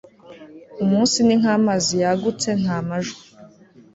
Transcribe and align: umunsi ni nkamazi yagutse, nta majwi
umunsi 0.83 1.17
ni 1.25 1.35
nkamazi 1.41 1.93
yagutse, 2.03 2.47
nta 2.61 2.77
majwi 2.87 3.19